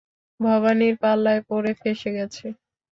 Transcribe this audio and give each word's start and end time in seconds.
ভবানীর 0.39 0.95
পাল্লায় 1.03 1.41
পড়ে 1.49 1.71
ফেঁসে 1.81 2.09
গেছে। 2.17 2.45